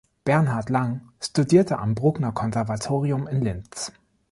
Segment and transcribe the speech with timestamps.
[0.23, 3.91] Bernhard Lang studierte am Brucknerkonservatorium in Linz.